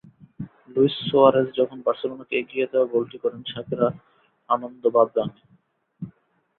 [0.73, 3.93] Luis Suarez যখন বার্সেলোনাকে এগিয়ে দেওয়া গোলটি করেন, শাকিরার
[4.49, 5.41] আনন্দ বাধ ভাঙে।